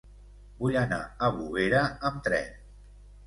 Vull 0.61 0.77
anar 0.79 0.97
a 1.03 1.29
Bovera 1.35 1.83
amb 2.11 2.25
tren. 2.29 2.49